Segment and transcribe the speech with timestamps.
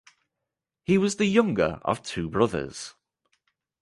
[0.83, 2.95] He was the younger of two brothers.